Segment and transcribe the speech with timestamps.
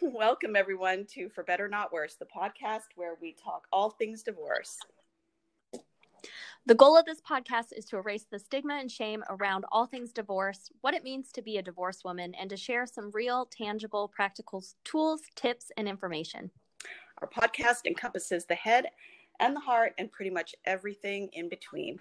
[0.02, 4.78] Welcome, everyone, to For Better Not Worse, the podcast where we talk all things divorce.
[6.64, 10.12] The goal of this podcast is to erase the stigma and shame around all things
[10.12, 14.08] divorce, what it means to be a divorced woman, and to share some real, tangible,
[14.08, 16.50] practical tools, tips, and information.
[17.18, 18.86] Our podcast encompasses the head
[19.38, 22.00] and the heart and pretty much everything in between,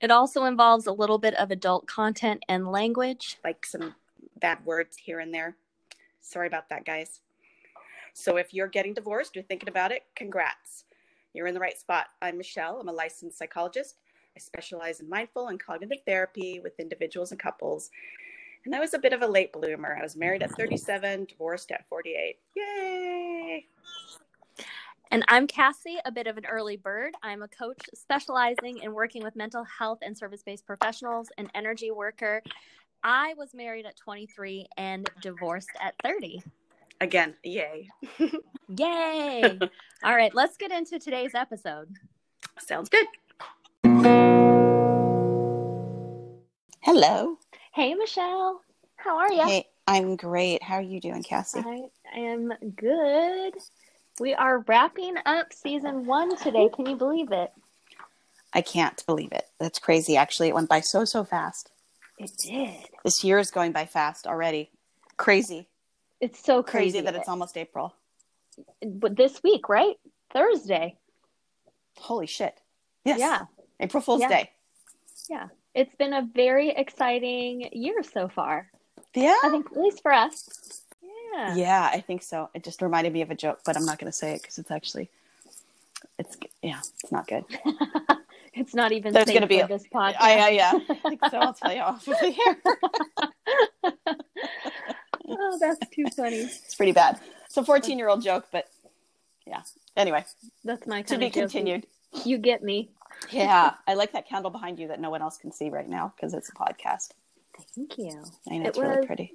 [0.00, 3.38] It also involves a little bit of adult content and language.
[3.42, 3.96] like some
[4.38, 5.56] bad words here and there.
[6.26, 7.20] Sorry about that, guys.
[8.12, 10.84] So, if you're getting divorced or thinking about it, congrats.
[11.32, 12.06] You're in the right spot.
[12.20, 12.80] I'm Michelle.
[12.80, 13.98] I'm a licensed psychologist.
[14.36, 17.90] I specialize in mindful and cognitive therapy with individuals and couples.
[18.64, 19.96] And I was a bit of a late bloomer.
[19.96, 22.36] I was married at 37, divorced at 48.
[22.56, 23.66] Yay!
[25.12, 27.14] And I'm Cassie, a bit of an early bird.
[27.22, 31.92] I'm a coach specializing in working with mental health and service based professionals, an energy
[31.92, 32.42] worker.
[33.02, 36.42] I was married at 23 and divorced at 30.
[37.00, 37.88] Again, yay.
[38.76, 39.58] Yay!
[40.02, 41.88] All right, let's get into today's episode.
[42.58, 43.06] Sounds good.
[46.80, 47.38] Hello.
[47.72, 48.60] Hey, Michelle.
[48.96, 49.44] How are you?
[49.44, 50.62] Hey, I'm great.
[50.62, 51.60] How are you doing, Cassie?
[51.60, 53.54] I am good.
[54.18, 56.70] We are wrapping up season one today.
[56.74, 57.52] Can you believe it?
[58.52, 59.44] I can't believe it.
[59.60, 60.16] That's crazy.
[60.16, 61.70] Actually, it went by so, so fast.
[62.18, 62.74] It did.
[63.04, 64.70] This year is going by fast already.
[65.16, 65.66] Crazy.
[66.20, 67.94] It's so Crazy, crazy, that it's almost April.
[68.84, 69.96] But this week, right?
[70.32, 70.96] Thursday.
[71.98, 72.58] Holy shit.
[73.04, 73.18] Yes.
[73.20, 73.42] Yeah.
[73.80, 74.28] April Fool's Yeah.
[74.28, 74.50] Day.
[75.28, 75.48] Yeah.
[75.74, 78.70] It's been a very exciting year so far.
[79.14, 79.36] Yeah.
[79.44, 80.82] I think, at least for us.
[81.02, 81.54] Yeah.
[81.54, 82.48] Yeah, I think so.
[82.54, 84.58] It just reminded me of a joke, but I'm not going to say it because
[84.58, 85.10] it's actually,
[86.18, 87.44] it's, yeah, it's not good.
[88.56, 90.16] it's not even There's safe gonna be a- this podcast.
[90.18, 90.72] I, I, yeah.
[90.88, 91.38] I think so.
[91.38, 93.94] I'll tell you off of the air.
[95.28, 96.36] oh, that's too funny.
[96.36, 97.20] It's pretty bad.
[97.46, 98.66] It's a 14 year old joke, but
[99.46, 99.62] yeah.
[99.96, 100.24] Anyway,
[100.64, 101.86] That's my to be continued.
[102.24, 102.90] You get me.
[103.30, 106.12] Yeah, I like that candle behind you that no one else can see right now
[106.16, 107.10] because it's a podcast.
[107.74, 108.22] Thank you.
[108.50, 109.32] I know It it's really pretty.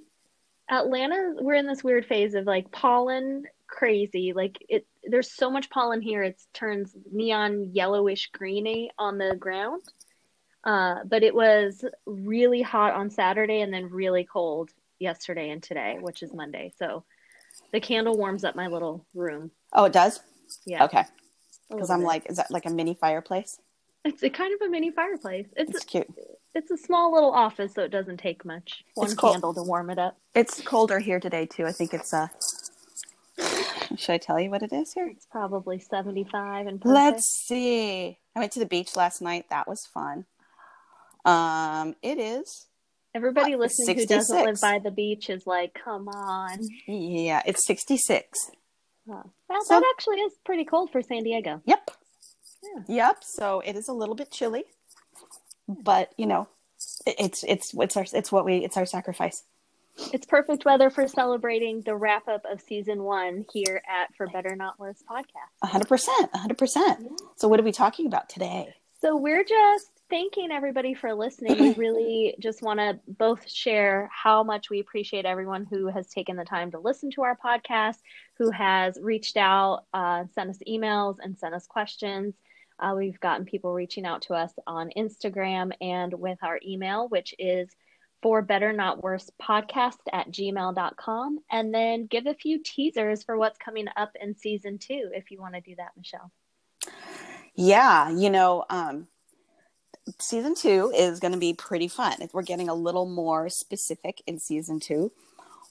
[0.69, 4.33] Atlanta, we're in this weird phase of like pollen crazy.
[4.35, 9.81] Like it, there's so much pollen here, it turns neon yellowish greeny on the ground.
[10.63, 15.97] Uh, but it was really hot on Saturday and then really cold yesterday and today,
[15.99, 16.72] which is Monday.
[16.77, 17.03] So
[17.73, 19.51] the candle warms up my little room.
[19.73, 20.19] Oh, it does.
[20.66, 21.03] Yeah, Okay,
[21.69, 22.07] because I'm bit.
[22.07, 23.59] like, is that like a mini fireplace?
[24.03, 25.47] it's a kind of a mini fireplace.
[25.55, 26.07] It's It's cute.
[26.55, 28.83] it's a small little office, so it doesn't take much.
[28.95, 29.33] One It's cold.
[29.33, 30.17] candle to warm it up.
[30.35, 31.66] It's colder here today too.
[31.66, 32.28] I think it's uh
[33.97, 35.07] Should I tell you what it is here?
[35.07, 36.94] It's probably 75 and perfect.
[36.94, 38.18] Let's see.
[38.35, 39.46] I went to the beach last night.
[39.50, 40.25] That was fun.
[41.25, 42.68] Um, it is.
[43.13, 46.59] Everybody What, listening who doesn't live by the beach is like, come on.
[46.88, 48.52] Yeah, it's 66.
[49.09, 49.24] Huh.
[49.50, 51.62] Well, So- that actually is pretty cold for San Diego.
[51.66, 51.91] Yep.
[52.63, 52.84] Yeah.
[52.88, 53.18] Yep.
[53.22, 54.63] So it is a little bit chilly,
[55.68, 56.47] but you know,
[57.06, 59.44] it- it's it's it's our it's what we it's our sacrifice.
[60.13, 64.56] It's perfect weather for celebrating the wrap up of season one here at For Better
[64.56, 65.52] Not Worse podcast.
[65.62, 66.29] A hundred percent.
[66.34, 67.07] A hundred percent.
[67.35, 68.74] So what are we talking about today?
[69.02, 71.57] So we're just thanking everybody for listening.
[71.57, 76.35] We really just want to both share how much we appreciate everyone who has taken
[76.35, 77.97] the time to listen to our podcast,
[78.38, 82.35] who has reached out, uh, sent us emails, and sent us questions.
[82.79, 87.34] Uh, we've gotten people reaching out to us on Instagram and with our email, which
[87.40, 87.69] is
[88.21, 93.57] for better not worse podcast at gmail.com and then give a few teasers for what's
[93.57, 96.31] coming up in season two if you want to do that michelle
[97.55, 99.07] Yeah, you know, um,
[100.19, 102.15] season two is going to be pretty fun.
[102.33, 105.11] We're getting a little more specific in season two,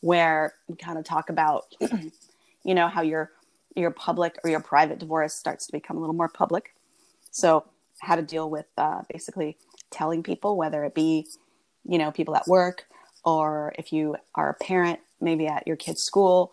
[0.01, 1.75] where we kind of talk about,
[2.65, 3.33] you know, how your
[3.77, 6.75] your public or your private divorce starts to become a little more public.
[7.31, 7.65] So,
[8.01, 9.57] how to deal with uh, basically
[9.91, 11.27] telling people, whether it be,
[11.85, 12.87] you know, people at work,
[13.25, 16.53] or if you are a parent, maybe at your kid's school,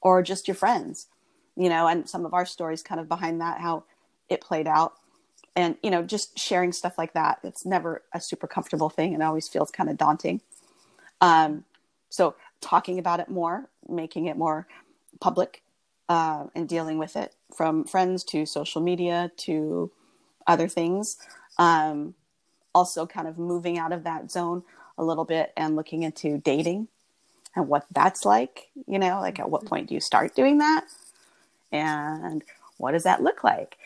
[0.00, 1.08] or just your friends,
[1.56, 3.84] you know, and some of our stories kind of behind that, how
[4.28, 4.94] it played out.
[5.54, 9.14] And you know just sharing stuff like that it's never a super comfortable thing.
[9.14, 10.42] And always feels kind of daunting.
[11.22, 11.64] Um,
[12.10, 14.66] so talking about it more making it more
[15.20, 15.62] public
[16.08, 19.90] uh, and dealing with it from friends to social media to
[20.46, 21.16] other things.
[21.58, 22.14] Um,
[22.74, 24.62] also kind of moving out of that zone
[24.98, 26.88] a little bit and looking into dating
[27.54, 29.68] and what that's like you know like at what mm-hmm.
[29.68, 30.84] point do you start doing that?
[31.72, 32.42] And
[32.78, 33.76] what does that look like?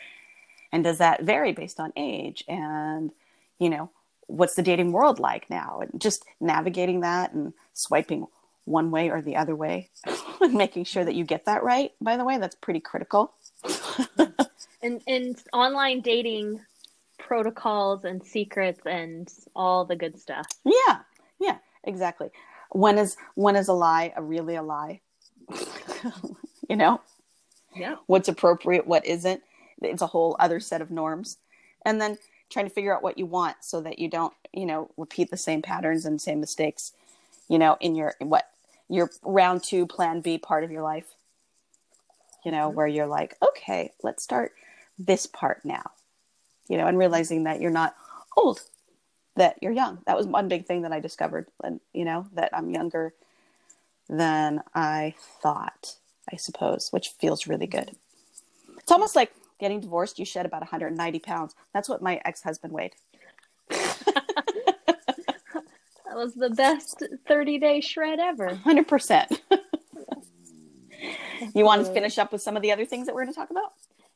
[0.71, 2.43] And does that vary based on age?
[2.47, 3.11] And
[3.59, 3.89] you know
[4.27, 5.81] what's the dating world like now?
[5.81, 8.27] And just navigating that and swiping
[8.65, 9.89] one way or the other way
[10.41, 13.33] and making sure that you get that right by the way that's pretty critical.
[14.83, 16.61] And and online dating
[17.31, 20.45] protocols and secrets and all the good stuff.
[20.65, 20.97] Yeah
[21.39, 22.29] yeah exactly.
[22.71, 24.99] When is when is a lie a really a lie?
[26.69, 27.01] You know?
[27.75, 27.95] Yeah.
[28.07, 29.41] What's appropriate what isn't?
[29.81, 31.37] It's a whole other set of norms.
[31.85, 32.17] And then
[32.49, 35.37] trying to figure out what you want so that you don't you know repeat the
[35.37, 36.91] same patterns and same mistakes
[37.47, 38.49] you know in your what
[38.89, 41.15] your round two plan b part of your life.
[42.43, 42.75] You know mm-hmm.
[42.75, 44.51] where you're like okay let's start
[44.99, 45.91] this part now
[46.71, 47.95] you know and realizing that you're not
[48.37, 48.61] old
[49.35, 49.99] that you're young.
[50.05, 53.13] That was one big thing that i discovered and you know that i'm younger
[54.09, 55.95] than i thought
[56.31, 57.95] i suppose which feels really good.
[58.77, 61.55] It's almost like getting divorced you shed about 190 pounds.
[61.73, 62.95] That's what my ex-husband weighed.
[66.11, 68.49] That was the best 30 day shred ever.
[68.49, 69.39] 100%
[71.55, 73.39] you want to finish up with some of the other things that we're going to
[73.39, 73.71] talk about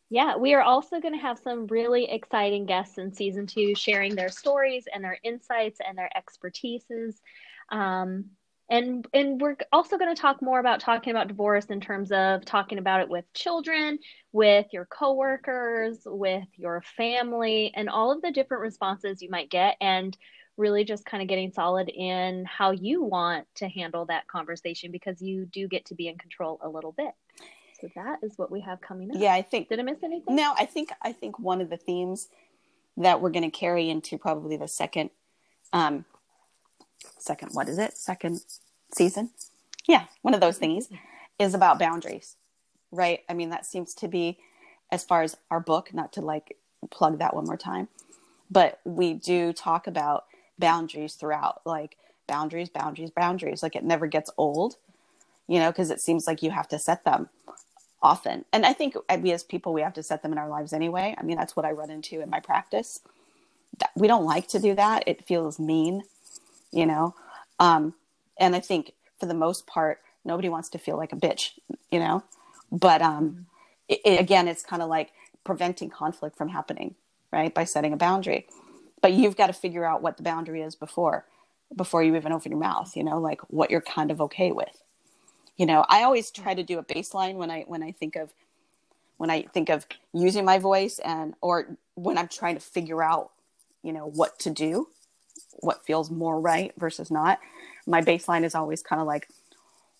[0.10, 4.16] yeah, we are also going to have some really exciting guests in season two sharing
[4.16, 7.16] their stories and their insights and their expertises.
[7.72, 8.25] Um,
[8.69, 12.46] and and we're also going to talk more about talking about divorce in terms of
[12.46, 14.00] talking about it with children,
[14.31, 19.75] with your coworkers, with your family, and all of the different responses you might get,
[19.81, 20.18] and
[20.58, 25.22] really just kind of getting solid in how you want to handle that conversation because
[25.22, 27.13] you do get to be in control a little bit.
[27.86, 29.18] So that is what we have coming up.
[29.20, 29.70] Yeah, I think.
[29.70, 30.36] Did I miss anything?
[30.36, 32.30] No, I think I think one of the themes
[32.98, 35.12] that we're going to carry into probably the second,
[35.74, 36.06] um,
[37.20, 37.98] second what is it?
[37.98, 38.42] Second
[38.94, 39.32] season?
[39.88, 40.86] Yeah, one of those thingies
[41.38, 42.38] is about boundaries,
[42.92, 43.20] right?
[43.30, 44.40] I mean, that seems to be
[44.92, 45.94] as far as our book.
[45.94, 46.58] Not to like
[46.90, 47.88] plug that one more time,
[48.50, 50.26] but we do talk about
[50.58, 51.98] boundaries throughout, like
[52.28, 53.62] boundaries, boundaries, boundaries.
[53.62, 54.78] Like it never gets old,
[55.48, 57.30] you know, because it seems like you have to set them
[58.06, 58.46] often.
[58.54, 61.16] And I think we as people, we have to set them in our lives anyway.
[61.18, 63.02] I mean, that's what I run into in my practice.
[63.96, 65.04] We don't like to do that.
[65.07, 66.04] It feels mean,
[66.72, 67.16] you know?
[67.60, 67.96] Um,
[68.40, 71.52] and I think for the most part, nobody wants to feel like a bitch,
[71.92, 72.24] you know?
[72.72, 73.48] But um,
[73.90, 75.12] it, it, again, it's kind of like
[75.44, 76.96] preventing conflict from happening,
[77.34, 77.54] right?
[77.54, 78.48] By setting a boundary.
[79.01, 81.25] But you've got to figure out what the boundary is before
[81.75, 84.84] before you even open your mouth, you know, like what you're kind of okay with
[85.57, 88.34] you know i always try to do a baseline when i when i think of
[89.18, 93.31] when i think of using my voice and or when i'm trying to figure out
[93.84, 94.88] you know what to do
[95.60, 97.40] what feels more right versus not.
[97.88, 99.30] My baseline is always kind of like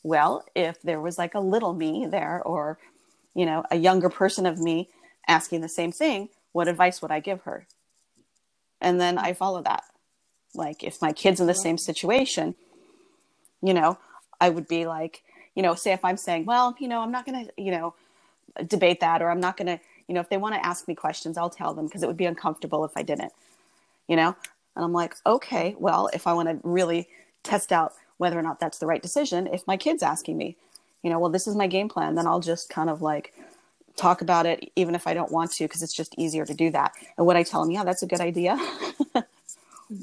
[0.04, 2.78] well if there was like a little me there or
[3.34, 4.90] you know a younger person of me
[5.28, 7.68] asking the same thing what advice would i give her?
[8.82, 9.84] And then i follow that.
[10.54, 12.56] Like if my kids in the same situation
[13.62, 13.98] you know
[14.40, 15.24] i would be like
[15.56, 17.96] you know, say if I'm saying, well, you know, I'm not going to, you know,
[18.68, 20.96] debate that, or I'm not going to, you know, if they want to ask me
[20.96, 23.34] questions, I'll tell them because it would be uncomfortable if I didn't,
[24.08, 24.36] you know?
[24.76, 27.08] And I'm like, okay, well, if I want to really
[27.44, 30.58] test out whether or not that's the right decision, if my kid's asking me,
[31.02, 33.34] you know, well, this is my game plan, then I'll just kind of like
[33.96, 36.70] talk about it, even if I don't want to, because it's just easier to do
[36.72, 36.94] that.
[37.18, 38.58] And would I tell them, yeah, that's a good idea,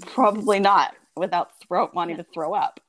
[0.07, 2.81] probably not without throw wanting to throw up,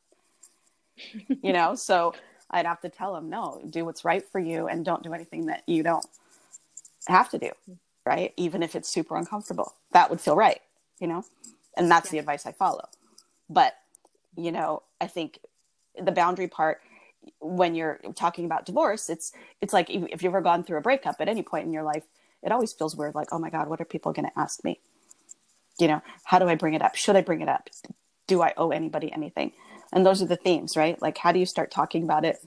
[1.42, 1.76] you know?
[1.76, 2.14] So,
[2.54, 5.48] I'd have to tell them, no, do what's right for you and don't do anything
[5.48, 6.06] that you don't
[7.08, 7.52] have to do,
[8.06, 8.32] right?
[8.38, 9.74] Even if it's super uncomfortable.
[9.92, 10.62] That would feel right,
[11.00, 11.26] you know?
[11.76, 12.12] And that's yeah.
[12.12, 12.88] the advice I follow.
[13.50, 13.74] But,
[14.38, 15.40] you know, I think
[16.00, 16.80] the boundary part
[17.40, 19.32] when you're talking about divorce, it's
[19.62, 22.04] it's like if you've ever gone through a breakup at any point in your life,
[22.42, 24.80] it always feels weird like, "Oh my god, what are people going to ask me?"
[25.80, 26.96] You know, how do I bring it up?
[26.96, 27.70] Should I bring it up?
[28.28, 29.54] Do I owe anybody anything?
[29.94, 31.02] And those are the themes right?
[31.02, 32.38] Like how do you start talking about it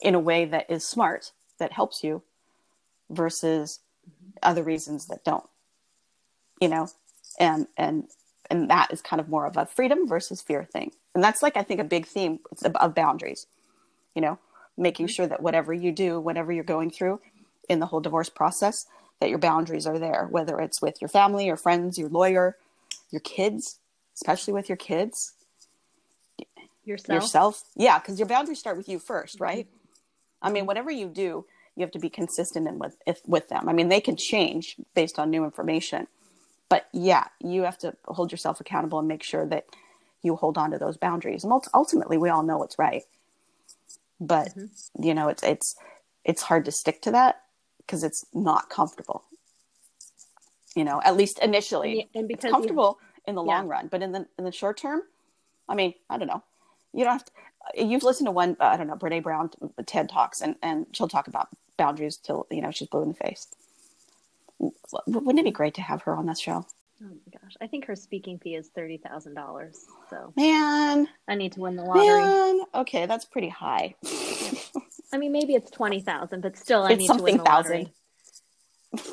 [0.00, 2.22] in a way that is smart that helps you
[3.10, 3.80] versus
[4.42, 5.48] other reasons that don't
[6.60, 6.88] you know?
[7.38, 8.08] And and
[8.50, 10.92] and that is kind of more of a freedom versus fear thing.
[11.14, 13.46] And that's like i think a big theme of boundaries
[14.14, 14.38] you know?
[14.76, 15.12] Making mm-hmm.
[15.12, 17.20] sure that whatever you do whatever you're going through
[17.68, 18.86] in the whole divorce process
[19.20, 22.56] that your boundaries are there whether it's with your family your friends your lawyer
[23.10, 23.78] your kids
[24.14, 25.33] especially with your kids
[26.86, 27.22] yourself?
[27.22, 27.62] Yourself?
[27.76, 29.66] Yeah because your boundaries start with you first right?
[29.66, 30.46] Mm-hmm.
[30.46, 33.68] i mean whatever you do you have to be consistent in with if, with them.
[33.68, 36.06] I mean they can change based on new information
[36.68, 39.66] but yeah you have to hold yourself accountable and make sure that
[40.22, 41.44] you hold on to those boundaries.
[41.44, 43.02] And ultimately we all know what's right.
[44.18, 45.02] But mm-hmm.
[45.02, 45.76] you know it's it's
[46.24, 47.42] it's hard to stick to that
[47.78, 49.24] because it's not comfortable.
[50.74, 53.56] You know at least initially and because it's comfortable in the yeah.
[53.56, 55.02] long run but in the in the short term
[55.68, 56.42] i mean i don't know
[56.94, 57.32] you don't have to,
[57.80, 59.50] uh, you've listened to one uh, I don't know Brene Brown
[59.86, 63.14] TED talks and and she'll talk about boundaries till you know she's blue in the
[63.14, 63.48] face.
[65.06, 66.64] Wouldn't it be great to have her on that show?
[67.02, 67.56] Oh my gosh.
[67.60, 69.78] I think her speaking fee is thirty thousand dollars.
[70.08, 72.22] So Man, I need to win the lottery.
[72.22, 73.94] man, okay, that's pretty high.
[75.12, 77.92] I mean maybe it's twenty thousand, but still I It's need to win the lottery.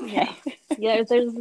[0.04, 0.30] okay.
[0.78, 1.34] Yeah, there's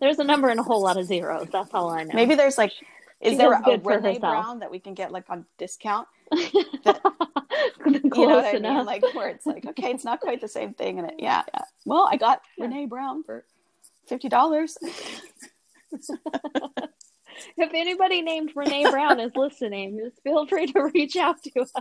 [0.00, 1.48] there's a number and a whole lot of zeros.
[1.52, 2.14] That's all I know.
[2.14, 2.72] Maybe there's like,
[3.20, 4.18] is She there a Renee.
[4.18, 6.08] Brown that we can get like on discount?
[6.32, 6.52] close
[7.86, 8.76] you know what I enough.
[8.78, 8.86] mean?
[8.86, 11.62] Like where it's like, okay, it's not quite the same thing, and it, yeah, yeah.
[11.84, 12.64] Well, I got Yeah.
[12.66, 13.44] Renee Brown for
[14.06, 14.78] fifty dollars.
[15.92, 21.72] if anybody named Renee Brown is listening, just feel free to reach out to us.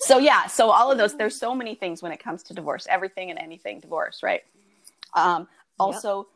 [0.00, 1.16] so yeah, so all of those.
[1.16, 2.86] There's so many things when it comes to divorce.
[2.90, 4.42] Everything and anything divorce, right?
[5.14, 5.48] Um,
[5.78, 6.28] also,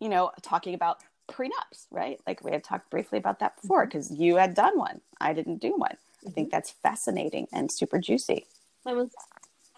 [0.00, 2.18] you know, talking about prenups, right?
[2.26, 5.58] Like we had talked briefly about that before because you had done one, I didn't
[5.60, 5.96] do one.
[6.26, 8.46] I think that's fascinating and super juicy.
[8.84, 9.10] That was,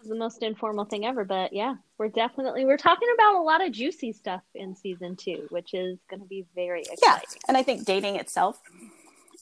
[0.05, 3.73] the most informal thing ever, but yeah, we're definitely we're talking about a lot of
[3.73, 6.99] juicy stuff in season two, which is going to be very exciting.
[7.05, 8.61] yeah and i think dating itself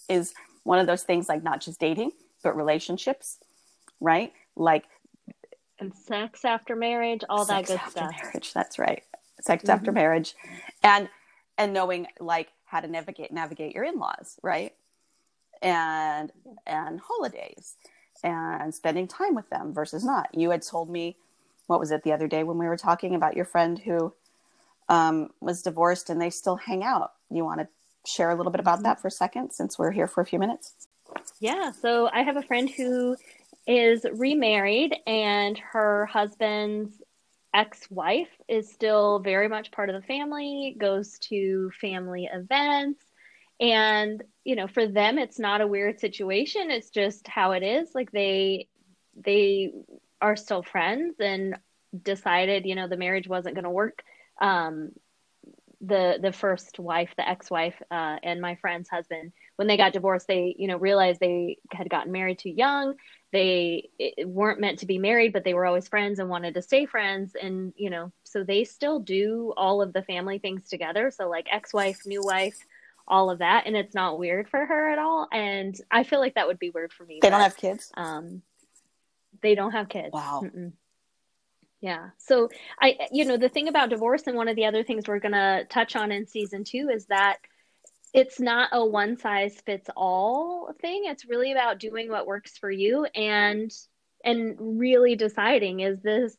[0.09, 0.33] is
[0.65, 2.11] one of those things like not just dating
[2.43, 3.37] but relationships
[4.01, 4.85] right like
[5.79, 8.13] And sex after marriage, all that good stuff.
[8.23, 9.03] marriage that's right
[9.43, 9.69] sex Mhm.
[9.75, 10.35] after marriage
[10.83, 11.09] and
[11.59, 14.75] and knowing like how to navigate navigate your in-laws right?
[15.63, 16.33] And
[16.67, 17.77] and holidays
[18.23, 20.29] and spending time with them versus not.
[20.35, 21.17] You had told me
[21.67, 24.15] what was it the other day when we were talking about your friend who
[24.89, 27.13] um, was divorced and they still hang out.
[27.31, 27.69] You want to
[28.07, 30.39] share a little bit about that for a second since we're here for a few
[30.39, 30.75] minutes?
[31.41, 33.17] Yeah, so I have a friend who
[33.67, 37.03] is remarried, and her husband's
[37.57, 43.03] ex wife is still very much part of the family, goes to family events.
[43.59, 46.71] And, you know, for them, it's not a weird situation.
[46.71, 47.95] It's just how it is.
[47.95, 48.69] Like they,
[49.17, 49.73] they
[50.21, 51.57] are still friends and
[52.03, 54.03] decided, you know, the marriage wasn't going to work.
[54.39, 54.91] Um,
[55.81, 60.27] the the first wife, the ex-wife, uh, and my friend's husband, when they got divorced,
[60.27, 62.95] they you know realized they had gotten married too young.
[63.33, 63.91] They
[64.25, 67.37] weren't meant to be married, but they were always friends and wanted to stay friends.
[67.41, 71.11] And you know, so they still do all of the family things together.
[71.11, 72.57] So like ex-wife, new wife,
[73.07, 75.29] all of that, and it's not weird for her at all.
[75.31, 77.19] And I feel like that would be weird for me.
[77.21, 78.43] they don't have kids um,
[79.43, 80.11] they don't have kids.
[80.13, 80.43] Wow.
[80.45, 80.73] Mm-mm.
[81.87, 82.09] Yeah.
[82.19, 82.49] So
[82.83, 85.31] I, you know, the thing about divorce and one of the other things we're going
[85.31, 87.37] to touch on in season two is that
[88.13, 91.05] it's not a one size fits all thing.
[91.05, 93.71] It's really about doing what works for you and,
[94.25, 96.37] and really deciding is this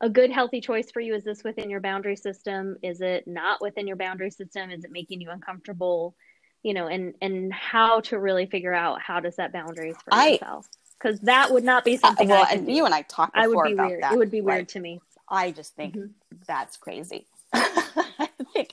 [0.00, 1.14] a good healthy choice for you?
[1.14, 2.78] Is this within your boundary system?
[2.82, 4.70] Is it not within your boundary system?
[4.70, 6.16] Is it making you uncomfortable?
[6.62, 10.30] You know, and, and how to really figure out how to set boundaries for I-
[10.30, 10.66] yourself.
[11.02, 12.72] Because that would not be Uh, something well I and do.
[12.72, 14.02] you and i talked I before would be about weird.
[14.02, 14.68] that It would be weird right?
[14.68, 15.00] to me.
[15.28, 16.10] i just think Mhm.
[16.46, 18.70] that's crazy i think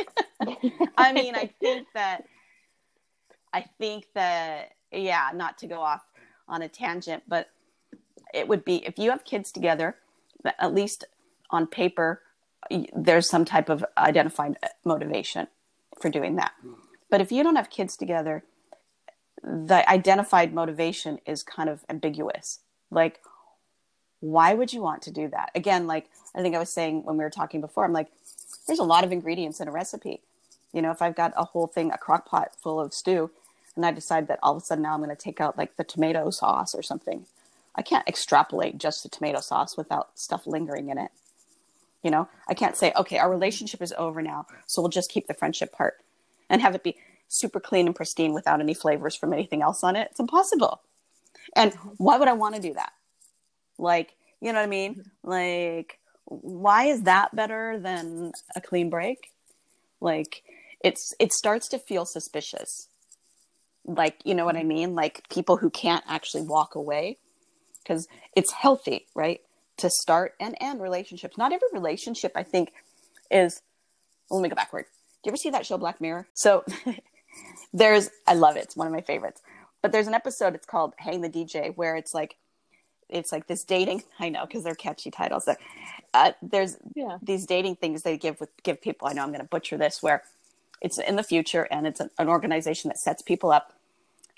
[0.97, 2.23] i mean i think that
[3.53, 6.01] i think that yeah not to go off
[6.47, 7.49] on a tangent but
[8.33, 9.95] it would be if you have kids together
[10.59, 11.05] at least
[11.49, 12.21] on paper
[12.93, 15.47] there's some type of identified motivation
[16.01, 16.51] for doing that
[17.09, 18.43] but if you don't have kids together
[19.43, 22.59] the identified motivation is kind of ambiguous.
[22.91, 23.21] Like
[24.21, 25.51] why would you want to do that?
[25.55, 28.09] Again like i think i was saying when we were talking before i'm like
[28.67, 30.21] there's a lot of ingredients in a recipe.
[30.73, 33.31] You know if i've got a whole thing a crock pot full of stew
[33.75, 35.75] and i decide that all of a sudden now i'm going to take out like
[35.77, 37.25] the tomato sauce or something
[37.75, 41.11] i can't extrapolate just the tomato sauce without stuff lingering in it.
[42.03, 45.27] You know i can't say okay our relationship is over now so we'll just keep
[45.27, 46.01] the friendship part
[46.49, 46.97] and have it be
[47.29, 50.09] super clean and pristine without any flavors from anything else on it.
[50.11, 50.81] It's impossible.
[51.55, 52.91] And why would i want to do that?
[53.77, 54.95] Like you know what i mean?
[54.95, 55.29] Mm-hmm.
[55.29, 59.31] Like why is that better than a clean break?
[60.01, 60.43] Like
[60.83, 62.87] it's it starts to feel suspicious.
[63.85, 64.95] Like you know what i mean?
[64.95, 67.17] Like people who can't actually walk away.
[67.83, 69.41] Because it's healthy right?
[69.77, 71.37] To start and end relationships.
[71.37, 72.73] Not every relationship i think
[73.31, 73.61] is
[74.31, 74.85] let me go backward.
[75.23, 76.27] Do you ever see that show black mirror?
[76.33, 76.63] So
[77.73, 78.63] there's i love it.
[78.63, 79.41] It's one of my favorites.
[79.81, 82.37] But there's an episode it's called hang the dj where it's like
[83.09, 85.47] it's like this dating i know because they're catchy titles
[86.13, 87.19] uh, there's Yeah.
[87.21, 90.03] these dating things they give with give people i know i'm going to butcher this
[90.03, 90.23] where
[90.81, 93.73] it's in the future and it's an, an organization that sets people up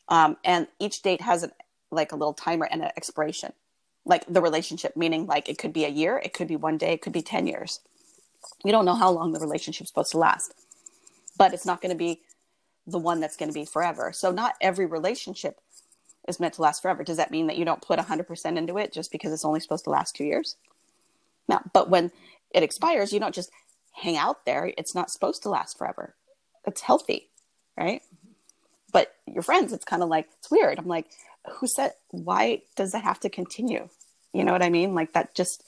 [0.10, 1.52] um, and each date has an,
[1.92, 3.54] like a little timer and an expiration
[4.06, 6.94] like the relationship meaning like it could be a year it could be one day
[6.94, 7.82] it could be 10 years.
[8.66, 10.54] You don't know how long the relationship's supposed to last
[11.38, 12.22] but it's not going to be
[12.88, 15.60] the one that's going to be forever so not every relationship
[16.28, 17.04] is meant to last forever.
[17.04, 19.86] Does that mean that you don't put 100% into it just because it's only supposed
[19.86, 20.56] to last two years?
[21.48, 21.60] No.
[21.74, 22.12] But when
[22.54, 23.52] it expires, you don't just
[23.94, 24.72] hang out there.
[24.78, 26.16] It's not supposed to last forever.
[26.66, 27.30] It's healthy,
[27.78, 28.02] right?
[28.92, 30.78] But your friends, it's kind of like, it's weird.
[30.78, 31.08] I'm like,
[31.54, 33.90] who said, why does that have to continue?
[34.32, 34.94] You know what I mean?
[34.94, 35.64] Like that just,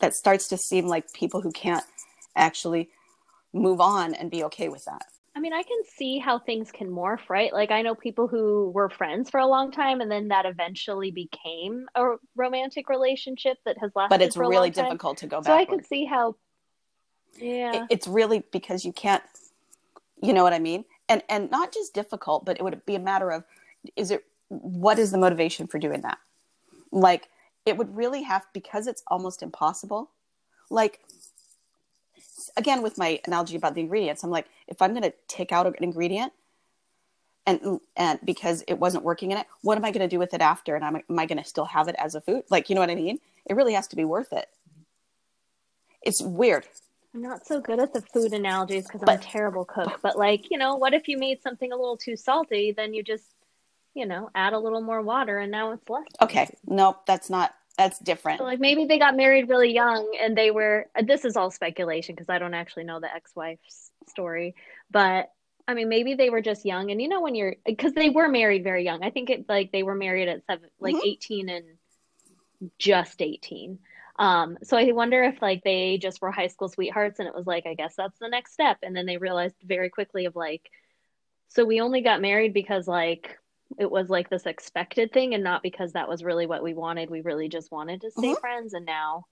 [0.00, 1.84] that starts to seem like people who can't
[2.34, 2.88] actually
[3.52, 5.02] move on and be okay with that.
[5.34, 7.52] I mean, I can see how things can morph, right?
[7.52, 11.10] Like, I know people who were friends for a long time, and then that eventually
[11.10, 14.10] became a romantic relationship that has lasted.
[14.10, 15.46] But it's really difficult to go back.
[15.46, 16.36] So I could see how.
[17.38, 19.22] Yeah, it's really because you can't,
[20.22, 20.84] you know what I mean?
[21.08, 23.44] And and not just difficult, but it would be a matter of,
[23.96, 26.18] is it what is the motivation for doing that?
[26.90, 27.30] Like,
[27.64, 30.10] it would really have because it's almost impossible.
[30.68, 31.00] Like,
[32.56, 35.66] again with my analogy about the ingredients i'm like if i'm going to take out
[35.66, 36.32] an ingredient
[37.46, 40.34] and and because it wasn't working in it what am i going to do with
[40.34, 42.68] it after and am, am i going to still have it as a food like
[42.68, 44.48] you know what i mean it really has to be worth it
[46.02, 46.66] it's weird
[47.14, 50.00] I'm not so good at the food analogies because I'm a terrible cook.
[50.02, 52.72] But like, you know, what if you made something a little too salty?
[52.72, 53.34] Then you just,
[53.92, 56.06] you know, add a little more water, and now it's less.
[56.22, 60.36] okay nope that's not that's different So like maybe they got married really young, and
[60.36, 60.86] they were.
[61.02, 64.54] This is all speculation because I don't actually know the ex-wife's story,
[64.90, 65.30] but.
[65.68, 68.28] I mean, maybe they were just young, and you know when you're because they were
[68.28, 69.04] married very young.
[69.04, 71.06] I think it like they were married at seven, like Mhm.
[71.06, 71.64] eighteen and
[72.78, 73.78] just eighteen.
[74.18, 77.46] Um, so I wonder if like they just were high school sweethearts and it was
[77.46, 78.78] like, I guess that's the next step.
[78.82, 80.68] And then they realized very quickly of like,
[81.48, 83.38] so we only got married because like
[83.78, 87.10] it was like this expected thing and not because that was really what we wanted.
[87.10, 88.40] We really just wanted to stay Mhm.
[88.40, 89.26] friends and now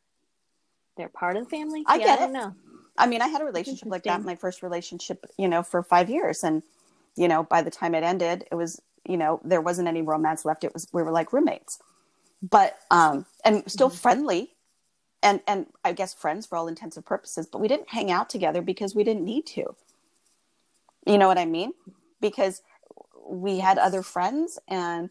[0.96, 1.84] they're part of the family.
[1.86, 2.34] I yeah, get I don't it.
[2.34, 2.54] know.
[2.98, 6.10] I mean, I had a relationship like that, my first relationship, you know, for five
[6.10, 6.44] years.
[6.44, 6.62] And,
[7.16, 10.44] you know, by the time it ended, it was, you know, there wasn't any romance
[10.44, 10.64] left.
[10.64, 11.78] It was, we were like roommates,
[12.42, 13.94] but, um, and still Mhm.
[13.94, 14.56] friendly
[15.22, 18.28] and, and I guess friends for all intents and purposes, but we didn't hang out
[18.28, 19.74] together because we didn't need to.
[21.06, 21.72] You know what I mean?
[22.20, 22.62] Because
[23.30, 25.10] we had other friends and,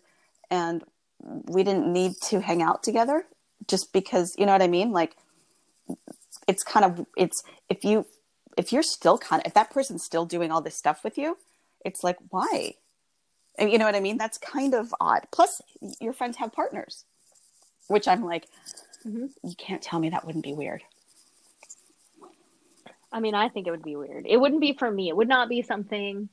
[0.50, 0.84] and
[1.22, 3.26] we didn't need to hang out together
[3.68, 4.92] just because, you know what I mean?
[4.92, 5.16] Like,
[6.48, 8.06] it's kind of it's if you
[8.58, 11.38] if you're still kind of if that person's still doing all this stuff with you
[11.84, 12.74] it's like why
[13.58, 15.62] and you know what i mean that's kind of odd plus
[16.00, 17.06] your friends have partners
[17.88, 18.46] which i'm like
[19.06, 19.30] Mhm.
[19.44, 20.84] you can't tell me that wouldn't be weird
[23.12, 24.28] I mean, I think it would be weird.
[24.28, 25.10] It wouldn't be for me.
[25.10, 26.30] It would not be something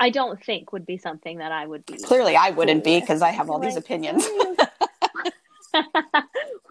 [0.00, 1.98] I don't think would be something that I would be.
[1.98, 4.26] clearly i wouldn't be because i have all these opinions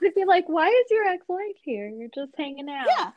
[0.01, 1.87] would be like, why is your ex-wife here?
[1.89, 2.85] You're just hanging out.
[2.87, 3.11] yeah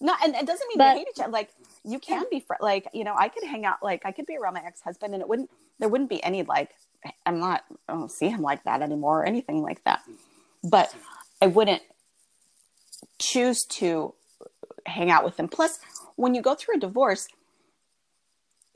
[0.00, 1.48] no and it doesn't mean But- you hate each other like
[1.84, 4.36] you can be fr- like you know i could hang out like i could be
[4.36, 6.70] around my ex-husband and it wouldn't there wouldn't be any like
[7.24, 10.02] i'm not i don't see him like that anymore or anything like that
[10.62, 10.94] but
[11.40, 11.80] i wouldn't
[13.18, 14.12] choose to
[14.84, 15.78] hang out with him plus
[16.16, 17.26] when you go through a divorce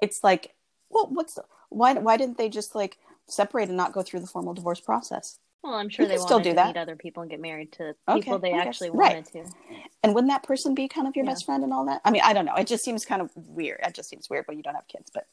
[0.00, 0.54] it's like
[0.90, 4.26] well what's the, why why didn't they just like separate and not go through the
[4.26, 6.66] formal divorce process Well, I'm sure You they still do that.
[6.68, 8.66] meet other people and get married to Okay, people they I guess.
[8.68, 9.24] actually Right.
[9.24, 9.78] wanted to.
[10.02, 11.32] and wouldn't that person be kind of your Yeah.
[11.32, 13.30] best friend and all that i mean i don't know it just seems kind of
[13.36, 15.26] weird it just seems weird when you don't have kids but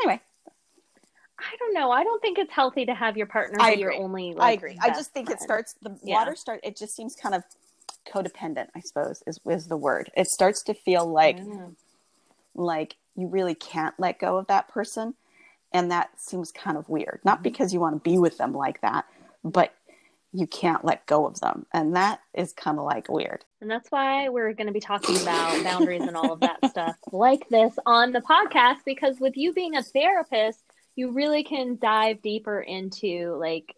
[0.00, 0.20] anyway
[1.40, 1.92] I don't know.
[1.92, 4.32] I don't think it's healthy to have your partner be your only.
[4.32, 4.78] I Like, agree.
[4.82, 6.16] I just think it starts the Yeah.
[6.16, 6.58] water start.
[6.64, 7.44] It just seems kind of
[8.12, 8.70] codependent.
[8.74, 10.10] I suppose is is the word.
[10.16, 11.68] It starts to feel like Yeah.
[12.56, 15.14] like you really can't let go of that person,
[15.72, 17.20] and that seems kind of weird.
[17.24, 17.42] Not Mhm.
[17.42, 19.04] because you want to be with them like that,
[19.42, 19.74] but
[20.32, 23.44] you can't let go of them, and that is kind of like weird.
[23.60, 26.96] And that's why we're going to be talking about boundaries and all of that stuff
[27.12, 30.62] like this on the podcast because with you being a therapist,
[30.96, 33.74] you really can dive deeper into like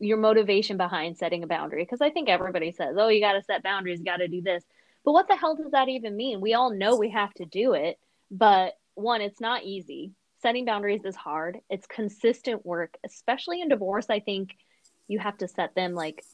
[0.00, 3.42] your motivation behind setting a boundary because I think everybody says, "Oh, you got to
[3.42, 4.64] set boundaries, got to do this."
[5.04, 6.40] But what the hell does that even mean?
[6.40, 7.98] We all know we have to do it,
[8.30, 10.12] but one, it's not easy.
[10.42, 11.58] Setting boundaries is hard.
[11.68, 14.06] It's consistent work, especially in divorce.
[14.08, 14.50] I think
[15.08, 16.24] you have to set them like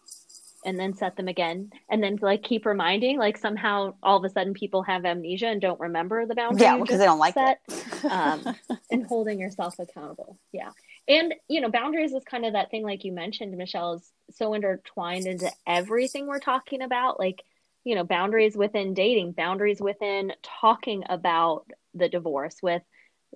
[0.65, 4.31] and then set them again and then like keep reminding like somehow all of a
[4.31, 7.61] sudden people have amnesia and don't remember the boundary Yeah, because they don't like set
[7.69, 8.11] it.
[8.11, 8.57] um,
[8.91, 10.71] and holding yourself accountable yeah
[11.07, 14.55] and you know boundaries is kind of that thing like you mentioned michelle is so
[14.55, 17.43] intertwined into everything we're talking about like
[17.85, 22.83] you know boundaries within dating boundaries within talking about the divorce with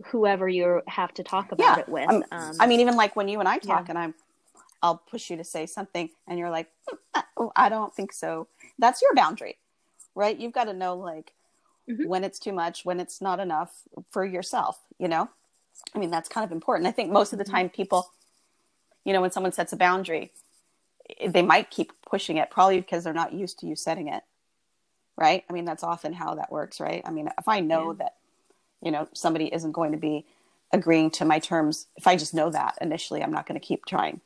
[0.06, 3.16] whoever you have to talk about Yeah, it with I'm- um, I mean, even like
[3.16, 3.90] when you and I talk, Yeah.
[3.90, 4.14] and I'm,
[4.82, 8.12] I'll push you to say something, and you're like, "Hmm, uh, oh, I don't think
[8.12, 8.46] so.
[8.78, 9.58] That's your boundary,
[10.14, 10.38] right?
[10.38, 11.32] You've got to know like
[11.88, 12.06] Mhm.
[12.06, 14.78] when it's too much, when it's not enough for yourself.
[14.98, 15.28] You know,
[15.94, 16.86] I mean, that's kind of important.
[16.86, 17.50] I think most of the Mhm.
[17.50, 18.12] time people,
[19.04, 20.32] you know, when someone sets a boundary,
[21.26, 24.22] they might keep pushing it probably because they're not used to you setting it.
[25.16, 25.44] Right?
[25.50, 27.02] I mean, that's often how that works, right?
[27.04, 28.04] I mean, if I know yeah.
[28.04, 28.17] that,
[28.82, 30.24] you know, somebody isn't going to be
[30.72, 33.86] agreeing to my terms, if I just know that initially, I'm not going to keep
[33.86, 34.20] trying.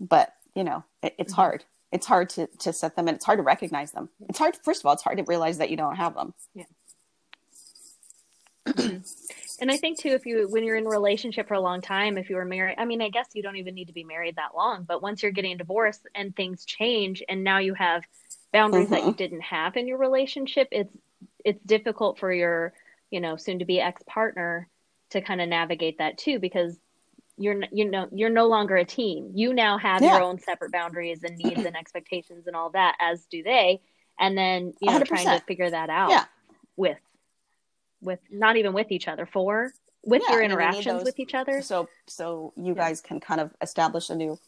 [0.00, 1.40] But, you know, it, it's mm-hmm.
[1.40, 1.64] hard.
[1.90, 4.10] It's hard to, to set them and it's hard to recognize them.
[4.28, 6.34] It's hard, first of all, it's hard to realize that you don't have them.
[6.54, 6.64] Yeah.
[8.76, 12.18] and I think too, if you when you're in a relationship for a long time,
[12.18, 14.36] if you were married, I mean, I guess you don't even need to be married
[14.36, 14.84] that long.
[14.84, 18.02] But once you're getting divorced and things change, and now you have
[18.52, 18.94] boundaries mm-hmm.
[18.94, 20.92] that you didn't have in your relationship, it's
[21.44, 22.72] it's difficult for your
[23.10, 24.68] you know soon to be ex partner
[25.10, 26.78] to kind of navigate that too because
[27.38, 29.30] you're you know you're no longer a team.
[29.34, 30.14] You now have yeah.
[30.14, 33.80] your own separate boundaries and needs and expectations and all that, as do they.
[34.18, 35.06] And then you know 100%.
[35.06, 36.24] trying to figure that out yeah.
[36.76, 36.98] with
[38.00, 39.72] with not even with each other for
[40.04, 44.10] with yeah, your interactions with each other so so you guys can kind of establish
[44.10, 44.38] a new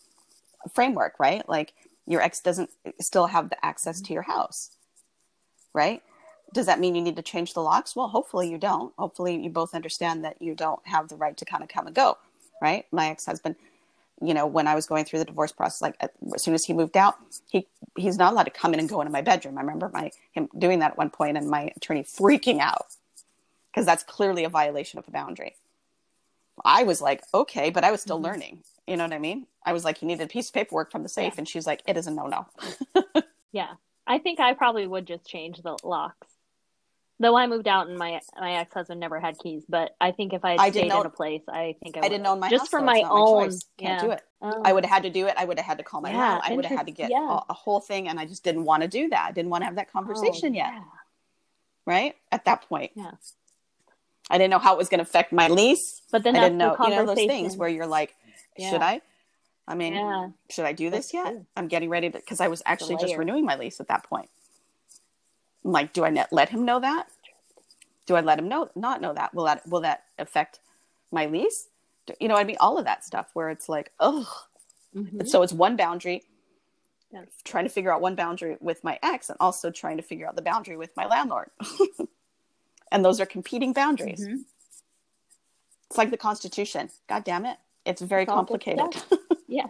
[0.72, 1.72] framework right like
[2.06, 2.70] your ex doesn't
[3.00, 4.06] still have the access mm-hmm.
[4.06, 4.70] to your house
[5.74, 6.02] right
[6.52, 9.50] does that mean you need to change the locks well hopefully you don't hopefully you
[9.50, 12.16] both understand that you don't have the right to kind of come and go
[12.60, 13.56] right my ex-husband
[14.22, 16.72] you know when i was going through the divorce process like as soon as he
[16.72, 17.16] moved out
[17.48, 20.10] he he's not allowed to come in and go into my bedroom i remember my
[20.32, 22.86] him doing that at one point and my attorney freaking out
[23.70, 25.56] because that's clearly a violation of a boundary.
[26.64, 28.26] I was like, okay, but I was still mm-hmm.
[28.26, 28.64] learning.
[28.86, 29.46] You know what I mean?
[29.64, 31.38] I was like, he needed a piece of paperwork from the safe, yeah.
[31.38, 32.46] and she's like, it is a no no.
[33.52, 33.74] yeah,
[34.06, 36.26] I think I probably would just change the locks.
[37.20, 40.32] Though I moved out and my my ex husband never had keys, but I think
[40.32, 42.48] if I had I stayed in a place, I think I, I didn't own my
[42.48, 43.48] just house, for my own.
[43.48, 44.00] My Can't yeah.
[44.00, 44.22] do it.
[44.40, 44.62] Oh.
[44.64, 45.34] I would have had to do it.
[45.36, 46.40] I would have had to call my yeah, mom.
[46.42, 47.18] I would have had to get yeah.
[47.18, 49.26] a, a, whole thing, and I just didn't want to do that.
[49.28, 50.72] I didn't want to have that oh, conversation oh, yet.
[51.84, 52.92] Right at that point.
[52.94, 53.10] Yeah.
[54.30, 56.00] I didn't know how it was going to affect my lease.
[56.10, 58.14] But then I didn't know, you know, those things where you're like,
[58.58, 59.02] should I?
[59.68, 61.26] I mean, should I do this That's yet?
[61.26, 61.46] True.
[61.56, 64.30] I'm getting ready to, because I was actually just renewing my lease at that point.
[65.62, 67.08] Like, do I let him know that?
[68.06, 69.34] Do I let him know, not know that?
[69.34, 70.60] Will that, will that affect
[71.12, 71.68] my lease?
[72.18, 74.28] You know, I mean, all of that stuff where it's like, oh,
[74.96, 75.26] mm-hmm.
[75.26, 76.24] so it's one boundary.
[77.12, 77.22] Yeah.
[77.44, 80.36] Trying to figure out one boundary with my ex and also trying to figure out
[80.36, 81.50] the boundary with my landlord.
[82.92, 84.24] and those are competing boundaries.
[84.24, 84.40] Mm-hmm.
[85.88, 86.88] It's like the Constitution.
[87.08, 87.58] God damn it.
[87.84, 89.02] It's very it's complicated.
[89.48, 89.66] yeah.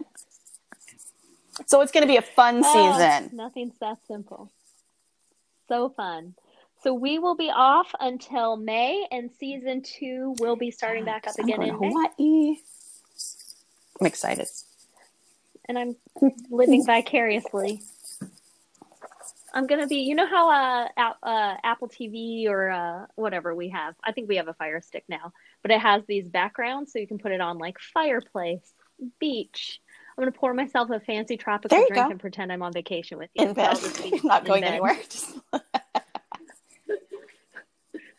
[1.65, 3.35] So it's going to be a fun oh, season.
[3.35, 4.51] Nothing's that simple.
[5.67, 6.35] So fun.
[6.83, 11.37] So we will be off until May, and season two will be starting back up
[11.37, 12.09] again in Hawaii.
[12.17, 12.57] May.
[13.99, 14.47] I'm excited.
[15.67, 15.95] And I'm
[16.49, 17.81] living vicariously
[19.53, 19.97] I'm gonna be.
[19.97, 20.87] You know how uh,
[21.23, 23.95] uh Apple TV or uh, whatever we have.
[24.03, 27.07] I think we have a Fire Stick now, but it has these backgrounds, so you
[27.07, 28.73] can put it on like fireplace,
[29.19, 29.81] beach.
[30.21, 32.11] I'm gonna pour myself a fancy tropical drink go.
[32.11, 33.47] and pretend I'm on vacation with you.
[33.47, 33.75] In bed,
[34.23, 34.95] not going anywhere.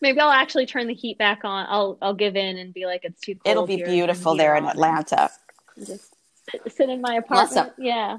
[0.00, 1.64] Maybe I'll actually turn the heat back on.
[1.68, 3.42] I'll I'll give in and be like it's too cold.
[3.44, 5.30] It'll be beautiful there in Atlanta.
[5.78, 6.12] Just
[6.66, 7.72] sit, in my apartment.
[7.78, 8.18] Yeah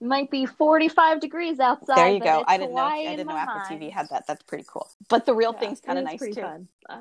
[0.00, 1.96] might be 45 degrees outside.
[1.96, 2.44] There you go.
[2.46, 2.82] I didn't know.
[2.82, 3.82] I didn't know Apple mind.
[3.82, 4.26] TV had that.
[4.26, 4.90] That's pretty cool.
[5.08, 6.42] But the real yeah, thing's kind of nice too.
[6.88, 6.98] Uh,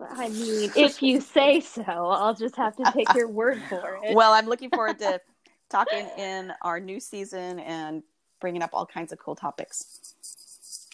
[0.00, 4.14] I mean, if you say so, I'll just have to take your word for it.
[4.14, 5.20] Well, I'm looking forward to
[5.68, 8.02] talking in our new season and
[8.40, 10.14] bringing up all kinds of cool topics.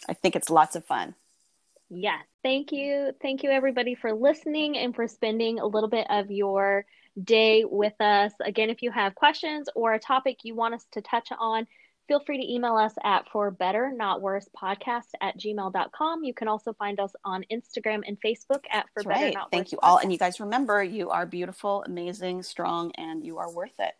[0.09, 1.15] I think it's lots of fun.
[1.89, 2.23] Yes.
[2.43, 3.11] Thank you.
[3.21, 6.85] Thank you, everybody, for listening and for spending a little bit of your
[7.23, 8.33] day with us.
[8.43, 11.67] Again, if you have questions or a topic you want us to touch on,
[12.07, 16.47] feel free to email us at for better not worse podcast at gmail.com you can
[16.47, 19.33] also find us on instagram and facebook at for That's better right.
[19.33, 19.97] not thank you all.
[19.97, 23.93] And you guys remember you are beautiful amazing strong and you are worth it